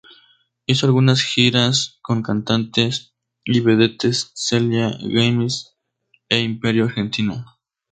[0.65, 3.13] Hizo algunas giras con cantantes
[3.43, 5.75] y vedettes Celia Gámez
[6.27, 7.45] e Imperio Argentina.